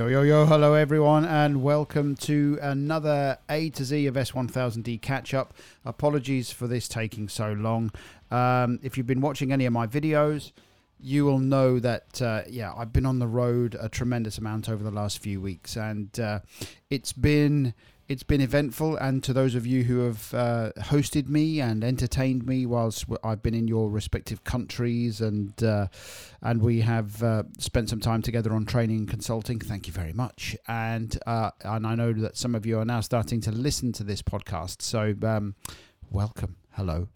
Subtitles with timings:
[0.00, 5.34] Yo, yo, yo, hello everyone, and welcome to another A to Z of S1000D catch
[5.34, 5.52] up.
[5.84, 7.92] Apologies for this taking so long.
[8.30, 10.52] Um, if you've been watching any of my videos,
[10.98, 14.82] you will know that, uh, yeah, I've been on the road a tremendous amount over
[14.82, 16.40] the last few weeks, and uh,
[16.88, 17.74] it's been
[18.10, 22.44] it's been eventful, and to those of you who have uh, hosted me and entertained
[22.44, 25.86] me whilst I've been in your respective countries, and uh,
[26.42, 29.60] and we have uh, spent some time together on training and consulting.
[29.60, 33.00] Thank you very much, and uh, and I know that some of you are now
[33.00, 34.82] starting to listen to this podcast.
[34.82, 35.54] So um,
[36.10, 37.06] welcome, hello,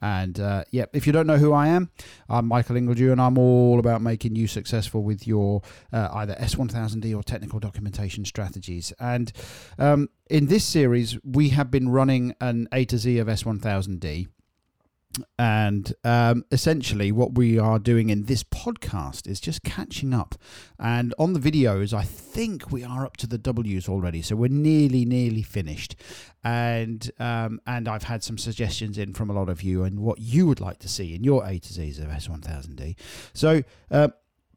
[0.00, 1.90] and uh, yeah, if you don't know who I am,
[2.28, 7.16] I'm Michael Ingledew, and I'm all about making you successful with your uh, either S1000D
[7.16, 8.92] or technical documentation strategies.
[8.98, 9.32] And
[9.78, 14.28] um, in this series, we have been running an A to Z of S1000D
[15.38, 20.34] and um, essentially, what we are doing in this podcast is just catching up.
[20.78, 24.48] And on the videos, I think we are up to the W's already, so we're
[24.48, 25.96] nearly, nearly finished.
[26.44, 30.18] And um, and I've had some suggestions in from a lot of you and what
[30.20, 32.96] you would like to see in your A to Z's of S1000D.
[33.34, 34.08] So uh,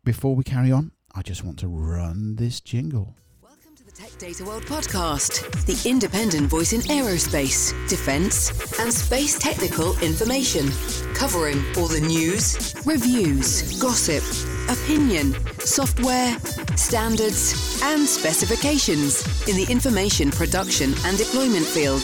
[0.03, 3.15] before we carry on, I just want to run this jingle.
[3.99, 10.69] Tech Data World podcast, the independent voice in aerospace, defense, and space technical information,
[11.13, 14.23] covering all the news, reviews, gossip,
[14.69, 16.37] opinion, software,
[16.77, 22.03] standards, and specifications in the information production and deployment field.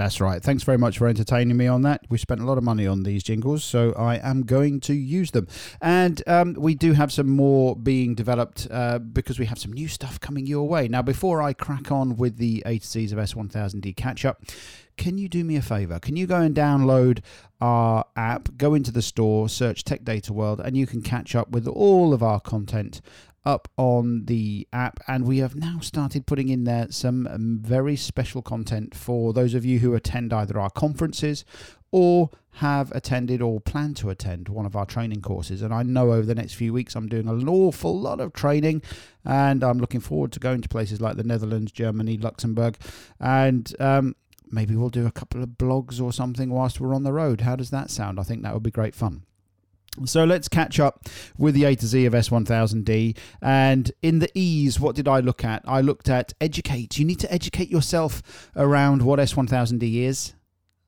[0.00, 0.42] That's right.
[0.42, 2.06] Thanks very much for entertaining me on that.
[2.08, 5.32] We spent a lot of money on these jingles, so I am going to use
[5.32, 5.46] them.
[5.82, 9.88] And um, we do have some more being developed uh, because we have some new
[9.88, 10.88] stuff coming your way.
[10.88, 14.42] Now, before I crack on with the A to C's of S1000D catch up,
[15.00, 15.98] can you do me a favor?
[15.98, 17.20] Can you go and download
[17.58, 21.48] our app, go into the store, search Tech Data World, and you can catch up
[21.48, 23.00] with all of our content
[23.46, 27.96] up on the app, and we have now started putting in there some um, very
[27.96, 31.46] special content for those of you who attend either our conferences
[31.90, 35.62] or have attended or plan to attend one of our training courses.
[35.62, 38.82] And I know over the next few weeks I'm doing an awful lot of training,
[39.24, 42.76] and I'm looking forward to going to places like the Netherlands, Germany, Luxembourg,
[43.18, 44.14] and um,
[44.50, 47.42] maybe we'll do a couple of blogs or something whilst we're on the road.
[47.42, 48.18] How does that sound?
[48.18, 49.24] I think that would be great fun.
[50.04, 53.16] So let's catch up with the A to Z of S1000D.
[53.42, 55.62] And in the E's, what did I look at?
[55.66, 56.98] I looked at educate.
[56.98, 60.34] You need to educate yourself around what S1000D is.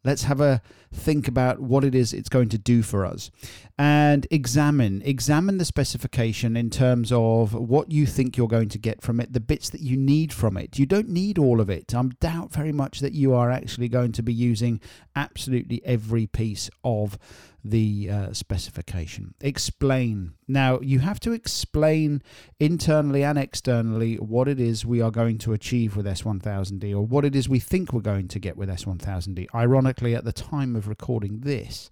[0.04, 0.62] Let's have a
[0.92, 3.30] think about what it is it's going to do for us
[3.78, 9.02] and examine examine the specification in terms of what you think you're going to get
[9.02, 11.94] from it the bits that you need from it you don't need all of it
[11.94, 14.80] i doubt very much that you are actually going to be using
[15.16, 17.18] absolutely every piece of
[17.64, 19.34] the uh, specification.
[19.40, 20.34] Explain.
[20.48, 22.22] Now, you have to explain
[22.58, 27.24] internally and externally what it is we are going to achieve with S1000D or what
[27.24, 29.46] it is we think we're going to get with S1000D.
[29.54, 31.90] Ironically, at the time of recording this,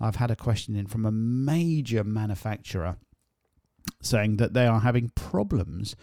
[0.00, 2.96] I've had a question in from a major manufacturer
[4.00, 5.94] saying that they are having problems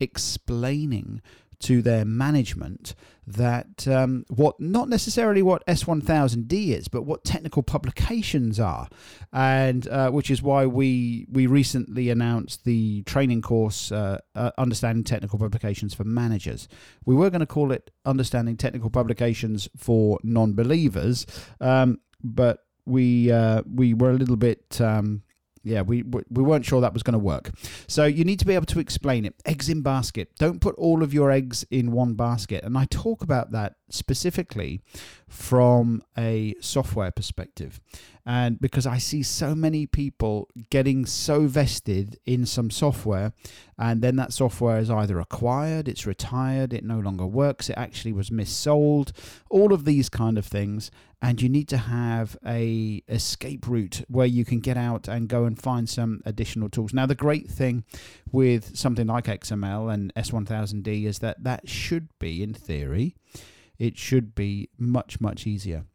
[0.00, 1.20] explaining
[1.60, 2.94] to their management
[3.26, 8.88] that um, what not necessarily what S1000D is, but what technical publications are,
[9.32, 15.04] and uh, which is why we we recently announced the training course uh, uh, Understanding
[15.04, 16.68] Technical Publications for Managers.
[17.04, 21.26] We were going to call it Understanding Technical Publications for Non-Believers,
[21.60, 25.22] um, but we uh, we were a little bit um,
[25.68, 27.50] yeah, we we weren't sure that was going to work.
[27.86, 29.34] So you need to be able to explain it.
[29.44, 30.30] Eggs in basket.
[30.38, 32.64] Don't put all of your eggs in one basket.
[32.64, 34.80] And I talk about that specifically
[35.28, 37.80] from a software perspective.
[38.30, 43.32] And because I see so many people getting so vested in some software,
[43.78, 48.12] and then that software is either acquired, it's retired, it no longer works, it actually
[48.12, 49.12] was missold,
[49.48, 50.90] all of these kind of things.
[51.22, 55.46] And you need to have a escape route where you can get out and go
[55.46, 56.92] and find some additional tools.
[56.92, 57.84] Now, the great thing
[58.30, 63.16] with something like XML and S1000D is that that should be, in theory,
[63.78, 65.86] it should be much, much easier.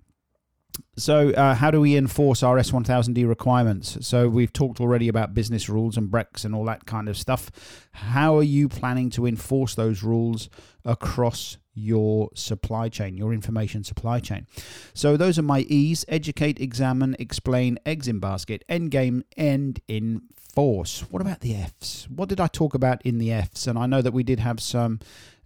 [0.96, 3.98] So, uh, how do we enforce our S1000D requirements?
[4.06, 7.50] So, we've talked already about business rules and BREX and all that kind of stuff.
[7.94, 10.50] How are you planning to enforce those rules
[10.86, 14.46] across your supply chain, your information supply chain?
[14.94, 20.22] So, those are my E's educate, examine, explain, eggs in basket, end game, end in
[20.54, 21.02] force.
[21.10, 22.08] What about the F's?
[22.10, 23.66] What did I talk about in the F's?
[23.66, 25.00] And I know that we did have some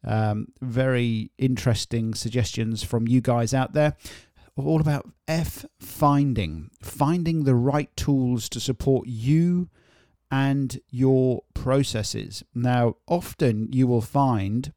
[0.03, 3.95] um, very interesting suggestions from you guys out there.
[4.57, 9.69] All about F finding, finding the right tools to support you
[10.31, 12.43] and your processes.
[12.55, 14.73] Now, often you will find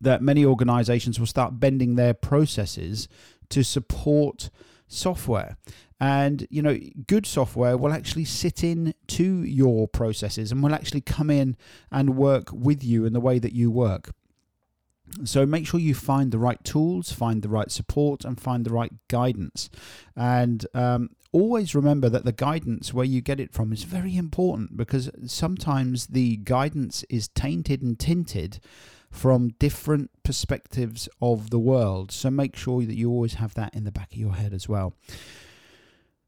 [0.00, 3.08] that many organizations will start bending their processes
[3.48, 4.50] to support
[4.86, 5.56] software.
[5.98, 11.00] And, you know, good software will actually sit in to your processes and will actually
[11.00, 11.56] come in
[11.90, 14.12] and work with you in the way that you work.
[15.24, 18.72] So make sure you find the right tools, find the right support, and find the
[18.72, 19.70] right guidance.
[20.14, 24.76] And um, always remember that the guidance where you get it from is very important
[24.76, 28.58] because sometimes the guidance is tainted and tinted
[29.10, 32.12] from different perspectives of the world.
[32.12, 34.68] So make sure that you always have that in the back of your head as
[34.68, 34.94] well.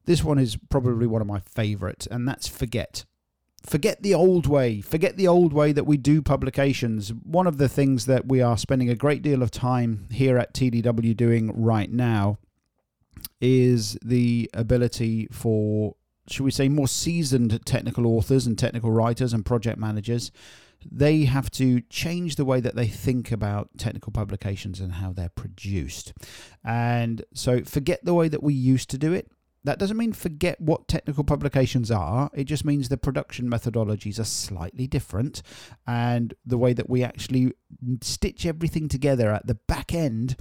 [0.07, 3.05] This one is probably one of my favorites, and that's forget
[3.65, 4.81] forget the old way.
[4.81, 7.13] Forget the old way that we do publications.
[7.13, 10.55] One of the things that we are spending a great deal of time here at
[10.55, 12.39] TDW doing right now
[13.41, 15.95] is the ability for,
[16.29, 20.31] should we say, more seasoned technical authors and technical writers and project managers.
[20.91, 25.29] They have to change the way that they think about technical publications and how they're
[25.29, 26.13] produced.
[26.65, 29.31] And so forget the way that we used to do it
[29.69, 32.31] that doesn't mean forget what technical publications are.
[32.33, 35.43] It just means the production methodologies are slightly different.
[35.87, 37.53] And the way that we actually
[38.01, 40.37] stitch everything together at the back end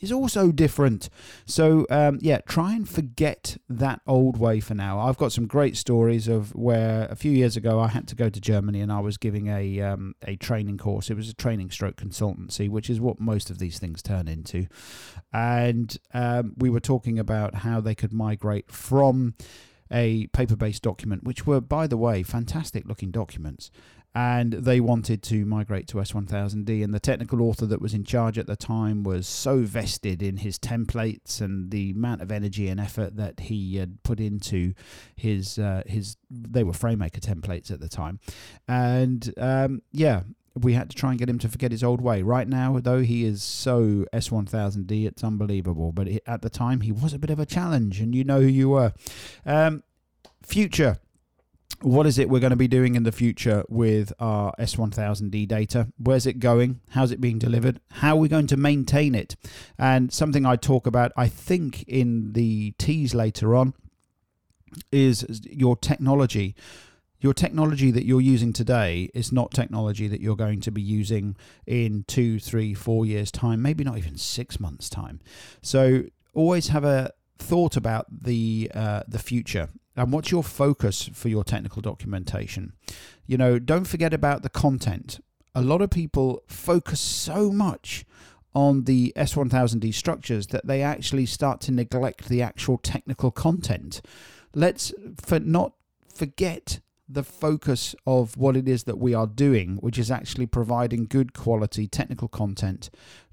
[0.00, 1.08] is also different.
[1.46, 5.00] So, um, yeah, try and forget that old way for now.
[5.00, 8.28] I've got some great stories of where a few years ago I had to go
[8.28, 11.10] to Germany and I was giving a um, a training course.
[11.10, 14.66] It was a training stroke consultancy, which is what most of these things turn into.
[15.32, 19.34] And um, we were talking about how they could migrate from
[19.90, 23.70] a paper based document, which were, by the way, fantastic looking documents,
[24.14, 26.82] and they wanted to migrate to S1000D.
[26.82, 30.38] And the technical author that was in charge at the time was so vested in
[30.38, 34.74] his templates and the amount of energy and effort that he had put into
[35.14, 36.16] his uh, his.
[36.30, 38.20] They were FrameMaker templates at the time,
[38.66, 40.22] and um, yeah.
[40.60, 42.22] We had to try and get him to forget his old way.
[42.22, 45.92] Right now, though, he is so S1000D, it's unbelievable.
[45.92, 48.48] But at the time, he was a bit of a challenge, and you know who
[48.48, 48.92] you were.
[49.46, 49.84] Um,
[50.42, 50.98] future
[51.80, 55.88] what is it we're going to be doing in the future with our S1000D data?
[55.98, 56.80] Where's it going?
[56.90, 57.80] How's it being delivered?
[57.90, 59.36] How are we going to maintain it?
[59.78, 63.74] And something I talk about, I think, in the T's later on,
[64.90, 66.56] is your technology.
[67.20, 71.36] Your technology that you're using today is not technology that you're going to be using
[71.66, 75.20] in two, three, four years' time, maybe not even six months' time.
[75.62, 81.28] So always have a thought about the uh, the future and what's your focus for
[81.28, 82.72] your technical documentation?
[83.26, 85.20] You know, don't forget about the content.
[85.54, 88.04] A lot of people focus so much
[88.54, 94.00] on the S1000D structures that they actually start to neglect the actual technical content.
[94.54, 95.74] Let's for not
[96.14, 101.06] forget the focus of what it is that we are doing, which is actually providing
[101.06, 102.90] good quality technical content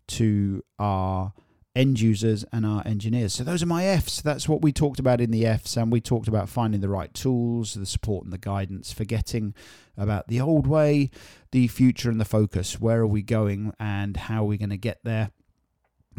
[0.08, 1.34] to our
[1.76, 3.34] end users and our engineers.
[3.34, 4.22] So those are my Fs.
[4.22, 7.14] That's what we talked about in the Fs, and we talked about finding the right
[7.14, 9.54] tools, the support and the guidance, forgetting
[9.98, 11.10] about the old way,
[11.52, 12.80] the future and the focus.
[12.80, 15.32] Where are we going and how are we going to get there?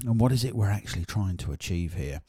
[0.05, 2.21] And what is it we're actually trying to achieve here?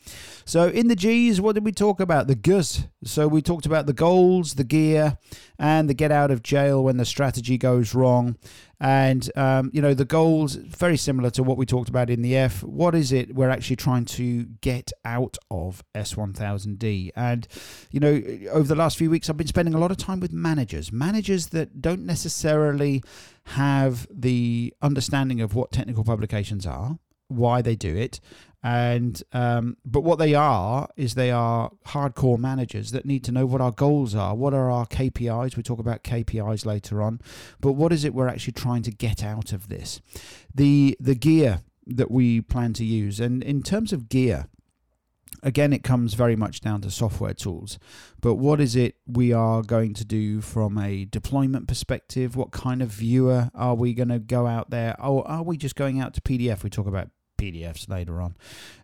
[0.46, 2.28] So, in the G's, what did we talk about?
[2.28, 2.88] The Gs.
[3.04, 5.18] So, we talked about the goals, the gear,
[5.60, 8.38] and the get out of jail when the strategy goes wrong.
[8.80, 12.38] And, um, you know, the goals, very similar to what we talked about in the
[12.38, 12.64] F.
[12.64, 17.12] What is it we're actually trying to get out of S1000D?
[17.16, 17.48] And,
[17.92, 18.22] you know,
[18.52, 21.48] over the last few weeks, I've been spending a lot of time with managers, managers
[21.48, 23.04] that don't necessarily
[23.46, 28.20] have the understanding of what technical publications are why they do it.
[28.64, 33.46] And um, but what they are is they are hardcore managers that need to know
[33.46, 37.22] what our goals are what are our kpis we talk about kpis later on.
[37.62, 40.02] But what is it we're actually trying to get out of this?
[40.54, 43.20] The the gear that we plan to use.
[43.20, 44.48] And in terms of gear
[45.44, 47.78] again it comes very much down to software tools.
[48.22, 52.36] But what is it we are going to do from a deployment perspective?
[52.36, 55.00] What kind of viewer are we going to go out there?
[55.00, 58.36] Or are we just going out to pdf we talk about PDFs later on,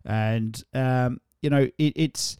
[0.05, 2.37] and um, you know it, it's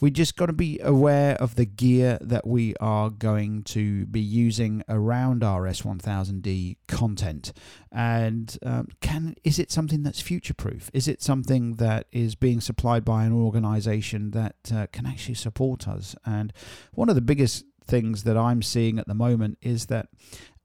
[0.00, 4.20] we just got to be aware of the gear that we are going to be
[4.20, 7.52] using around our S1000D content,
[7.92, 10.90] and um, can is it something that's future proof?
[10.92, 15.86] Is it something that is being supplied by an organisation that uh, can actually support
[15.86, 16.16] us?
[16.26, 16.52] And
[16.92, 20.08] one of the biggest things that I'm seeing at the moment is that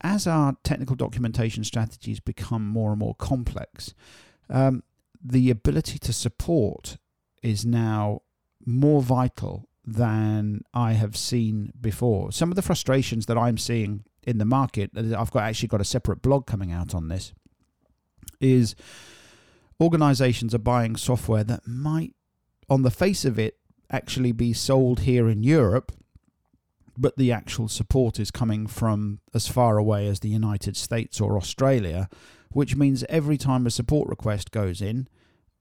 [0.01, 3.94] as our technical documentation strategies become more and more complex,
[4.50, 4.84] um,
[5.24, 6.98] the ability to support
[7.42, 8.22] is now
[8.66, 12.32] more vital than I have seen before.
[12.32, 14.92] Some of the frustrations that I'm seeing in the market.
[14.96, 17.34] I've got actually got a separate blog coming out on this.
[18.40, 18.76] Is
[19.82, 22.14] organizations are buying software that might,
[22.70, 23.58] on the face of it,
[23.92, 25.92] actually be sold here in Europe,
[26.98, 31.38] but the actual support is coming from as far away as the United States or
[31.38, 32.10] Australia,
[32.51, 35.08] which means every time a support request goes in,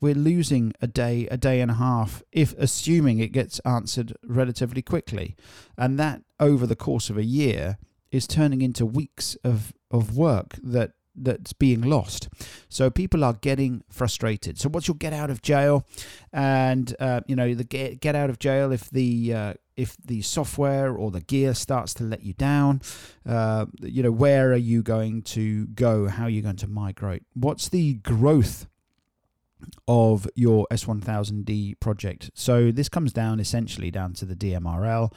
[0.00, 4.82] we're losing a day, a day and a half, if assuming it gets answered relatively
[4.82, 5.36] quickly.
[5.76, 7.78] And that over the course of a year
[8.10, 10.92] is turning into weeks of, of work that
[11.24, 12.28] that's being lost.
[12.68, 14.58] So people are getting frustrated.
[14.58, 15.86] So what's your get out of jail?
[16.32, 20.22] And uh, you know the get get out of jail if the uh, if the
[20.22, 22.82] software or the gear starts to let you down.
[23.26, 26.08] Uh, you know where are you going to go?
[26.08, 27.22] How are you going to migrate?
[27.34, 28.66] What's the growth
[29.86, 32.30] of your S1000D project.
[32.34, 35.12] So this comes down essentially down to the DMRL.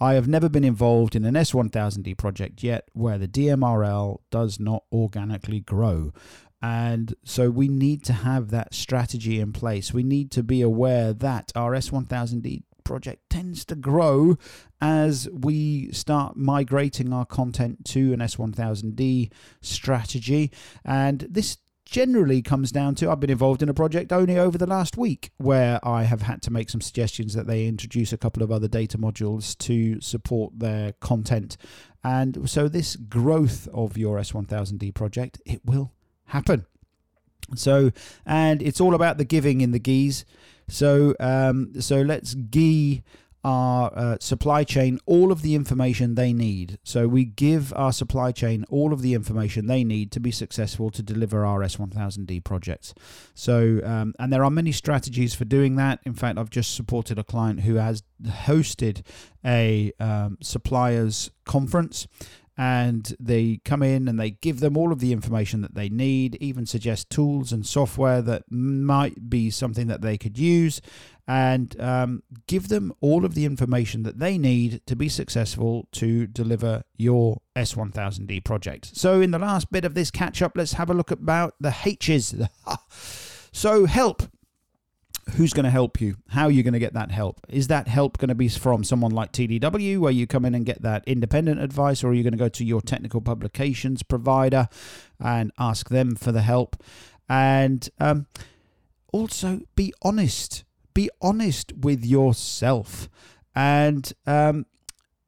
[0.00, 4.84] I have never been involved in an S1000D project yet where the DMRL does not
[4.92, 6.12] organically grow.
[6.62, 9.92] And so we need to have that strategy in place.
[9.92, 14.38] We need to be aware that our S1000D project tends to grow
[14.80, 20.50] as we start migrating our content to an S1000D strategy.
[20.84, 24.66] And this generally comes down to I've been involved in a project only over the
[24.66, 28.42] last week where I have had to make some suggestions that they introduce a couple
[28.42, 31.56] of other data modules to support their content.
[32.04, 35.92] And so this growth of your S1000D project, it will
[36.26, 36.66] happen.
[37.54, 37.90] So,
[38.26, 40.26] and it's all about the giving in the geese.
[40.68, 43.02] So, um, so let's gee
[43.44, 46.78] our uh, supply chain all of the information they need.
[46.82, 50.90] So we give our supply chain all of the information they need to be successful
[50.90, 52.94] to deliver our S1000D projects.
[53.34, 56.00] So, um, and there are many strategies for doing that.
[56.04, 59.02] In fact, I've just supported a client who has hosted
[59.44, 62.06] a um, suppliers conference
[62.58, 66.34] and they come in and they give them all of the information that they need,
[66.40, 70.80] even suggest tools and software that might be something that they could use,
[71.28, 76.26] and um, give them all of the information that they need to be successful to
[76.26, 78.96] deliver your S1000D project.
[78.96, 81.72] So, in the last bit of this catch up, let's have a look about the
[81.84, 82.34] H's.
[83.52, 84.24] so, help
[85.36, 86.16] who's going to help you?
[86.28, 87.40] How are you going to get that help?
[87.48, 90.64] Is that help going to be from someone like TDW, where you come in and
[90.64, 94.68] get that independent advice, or are you going to go to your technical publications provider
[95.20, 96.82] and ask them for the help?
[97.28, 98.26] And um,
[99.12, 100.64] also be honest.
[100.94, 103.08] Be honest with yourself.
[103.54, 104.66] And um,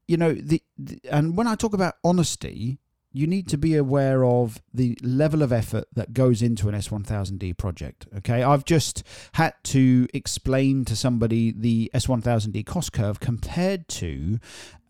[0.08, 2.78] you know the, the and when I talk about honesty,
[3.12, 7.56] you need to be aware of the level of effort that goes into an S1000D
[7.56, 8.06] project.
[8.18, 9.02] Okay, I've just
[9.32, 14.38] had to explain to somebody the S1000D cost curve compared to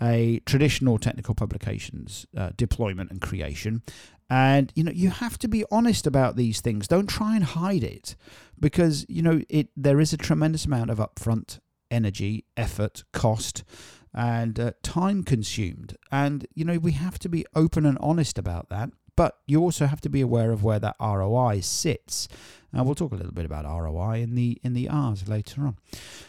[0.02, 3.82] a traditional technical publications uh, deployment and creation.
[4.28, 6.86] And you know, you have to be honest about these things.
[6.86, 8.16] Don't try and hide it
[8.58, 11.58] because you know it there is a tremendous amount of upfront
[11.90, 13.64] energy, effort, cost
[14.12, 15.96] and uh, time consumed.
[16.10, 18.90] And, you know, we have to be open and honest about that.
[19.16, 22.28] But you also have to be aware of where that ROI sits.
[22.72, 25.76] And we'll talk a little bit about ROI in the in the R's later on.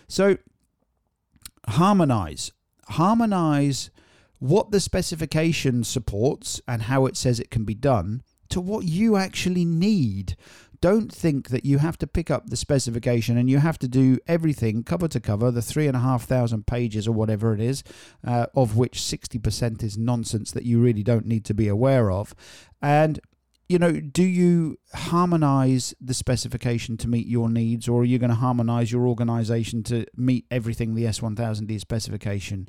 [0.07, 0.37] So
[1.67, 2.51] harmonize.
[2.89, 3.91] Harmonize
[4.39, 9.15] what the specification supports and how it says it can be done to what you
[9.15, 10.35] actually need
[10.81, 14.17] don't think that you have to pick up the specification and you have to do
[14.27, 17.83] everything cover to cover, the three and a half thousand pages or whatever it is,
[18.25, 22.35] uh, of which 60% is nonsense that you really don't need to be aware of.
[22.81, 23.19] And
[23.71, 28.29] you know, do you harmonize the specification to meet your needs, or are you going
[28.29, 32.67] to harmonize your organization to meet everything the S1000D specification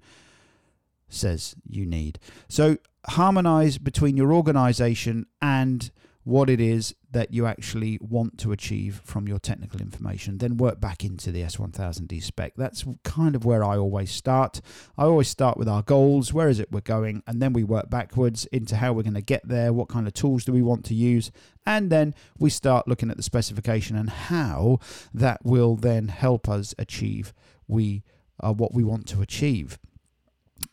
[1.08, 2.20] says you need?
[2.48, 2.76] So,
[3.08, 5.90] harmonize between your organization and
[6.24, 10.80] what it is that you actually want to achieve from your technical information, then work
[10.80, 12.54] back into the S1000D spec.
[12.56, 14.60] That's kind of where I always start.
[14.96, 17.90] I always start with our goals, where is it we're going, and then we work
[17.90, 20.84] backwards into how we're going to get there, what kind of tools do we want
[20.86, 21.32] to use,
[21.66, 24.78] and then we start looking at the specification and how
[25.12, 27.32] that will then help us achieve
[27.68, 28.02] we
[28.40, 29.78] uh, what we want to achieve.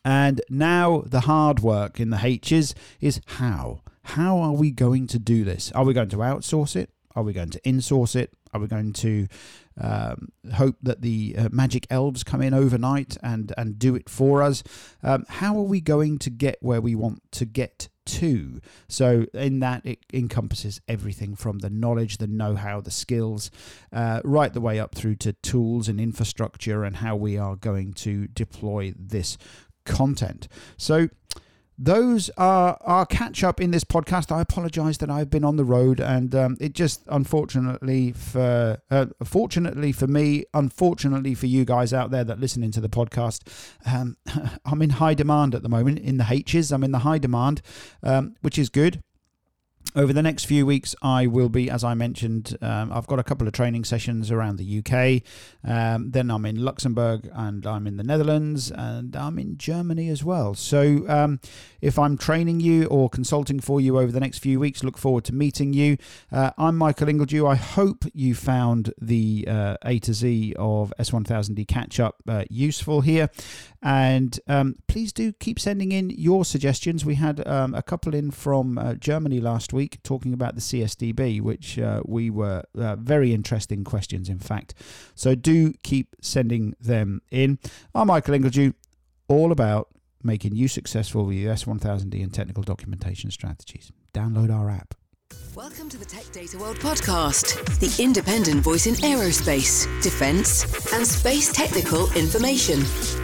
[0.05, 3.81] And now the hard work in the H's is how.
[4.13, 5.71] How are we going to do this?
[5.73, 6.89] Are we going to outsource it?
[7.15, 8.33] Are we going to insource it?
[8.51, 9.27] Are we going to
[9.79, 14.41] um, hope that the uh, magic elves come in overnight and, and do it for
[14.41, 14.63] us?
[15.03, 18.61] Um, how are we going to get where we want to get to?
[18.87, 23.51] So, in that, it encompasses everything from the knowledge, the know how, the skills,
[23.93, 27.93] uh, right the way up through to tools and infrastructure and how we are going
[27.93, 29.37] to deploy this
[29.85, 30.47] content.
[30.77, 31.09] So,
[31.81, 34.35] those are our catch up in this podcast.
[34.35, 39.05] I apologise that I've been on the road, and um, it just unfortunately for uh,
[39.23, 43.47] fortunately for me, unfortunately for you guys out there that listening to the podcast,
[43.85, 44.17] um,
[44.65, 46.73] I'm in high demand at the moment in the H's.
[46.73, 47.61] I'm in the high demand,
[48.03, 49.01] um, which is good
[49.95, 53.23] over the next few weeks, I will be, as I mentioned, um, I've got a
[53.23, 55.23] couple of training sessions around the UK.
[55.67, 60.23] Um, then I'm in Luxembourg and I'm in the Netherlands and I'm in Germany as
[60.23, 60.53] well.
[60.53, 61.39] So um,
[61.81, 65.23] if I'm training you or consulting for you over the next few weeks, look forward
[65.25, 65.97] to meeting you.
[66.31, 67.49] Uh, I'm Michael Ingledew.
[67.49, 73.01] I hope you found the uh, A to Z of S1000D catch up uh, useful
[73.01, 73.29] here.
[73.81, 77.05] And um, please do keep sending in your suggestions.
[77.05, 81.39] We had um, a couple in from uh, Germany last week talking about the CSDB,
[81.39, 84.73] which uh, we were uh, very interesting questions, in fact.
[85.15, 87.59] So do keep sending them in.
[87.95, 88.73] I'm Michael Ingledew,
[89.29, 89.87] all about
[90.21, 93.89] making you successful with your S1000D and technical documentation strategies.
[94.13, 94.95] Download our app.
[95.55, 97.45] Welcome to the Tech Data World podcast,
[97.79, 102.79] the independent voice in aerospace, defense, and space technical information,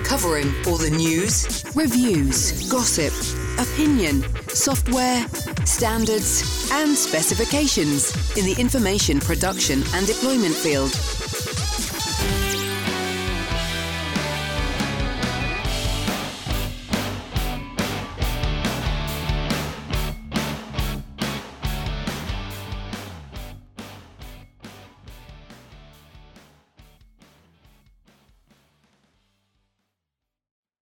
[0.06, 3.14] covering all the news, reviews, gossip,
[3.60, 5.28] opinion, software,
[5.66, 10.92] standards, and specifications in the information production and deployment field.